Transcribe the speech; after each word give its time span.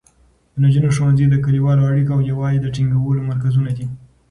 د 0.53 0.55
نجونو 0.63 0.89
ښوونځي 0.95 1.25
د 1.29 1.35
کلیوالو 1.45 1.87
اړیکو 1.91 2.11
او 2.15 2.21
یووالي 2.29 2.59
د 2.61 2.67
ټینګولو 2.75 3.27
مرکزونه 3.29 3.69
دي. 3.77 3.85